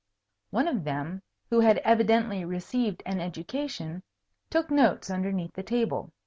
One 0.49 0.67
of 0.67 0.83
them, 0.83 1.21
who 1.51 1.59
had 1.59 1.77
evidently 1.83 2.43
received 2.43 3.03
an 3.05 3.19
education, 3.19 4.01
took 4.49 4.71
notes 4.71 5.11
underneath 5.11 5.53
the 5.53 5.61
table. 5.61 6.11